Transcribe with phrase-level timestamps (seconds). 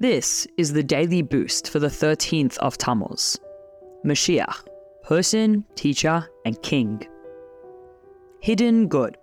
[0.00, 3.38] This is the daily boost for the 13th of Tammuz.
[4.04, 4.66] Mashiach,
[5.04, 7.00] person, teacher, and king.
[8.40, 9.16] Hidden good.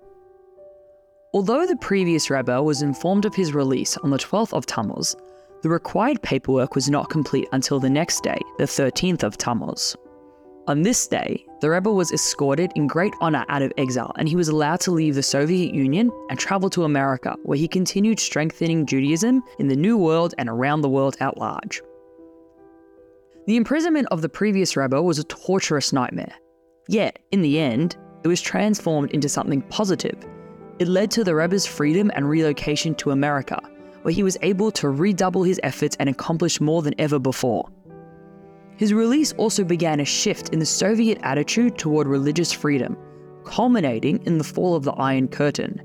[1.34, 5.14] Although the previous Rebbe was informed of his release on the 12th of Tammuz,
[5.62, 9.98] the required paperwork was not complete until the next day, the 13th of Tammuz.
[10.68, 14.36] On this day, the Rebbe was escorted in great honor out of exile and he
[14.36, 18.88] was allowed to leave the Soviet Union and travel to America, where he continued strengthening
[18.88, 21.82] Judaism in the New World and around the world at large.
[23.46, 26.34] The imprisonment of the previous Rebbe was a torturous nightmare.
[26.88, 30.18] Yet, in the end, it was transformed into something positive.
[30.80, 33.60] It led to the Rebbe's freedom and relocation to America,
[34.02, 37.70] where he was able to redouble his efforts and accomplish more than ever before.
[38.82, 42.98] His release also began a shift in the Soviet attitude toward religious freedom,
[43.44, 45.80] culminating in the fall of the Iron Curtain.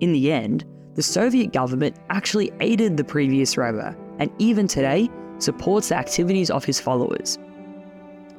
[0.00, 0.64] In the end,
[0.94, 6.64] the Soviet government actually aided the previous Rebbe, and even today supports the activities of
[6.64, 7.38] his followers.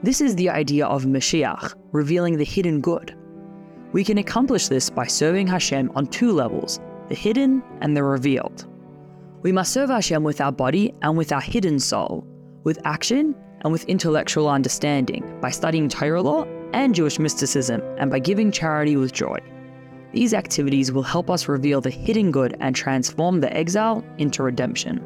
[0.02, 3.16] This is the idea of Mashiach, revealing the hidden good.
[3.92, 8.66] We can accomplish this by serving Hashem on two levels the hidden and the revealed.
[9.44, 12.25] We must serve Hashem with our body and with our hidden soul,
[12.64, 18.20] with action and with intellectual understanding, by studying Torah law and Jewish mysticism, and by
[18.20, 19.38] giving charity with joy.
[20.11, 25.03] These activities will help us reveal the hidden good and transform the exile into redemption.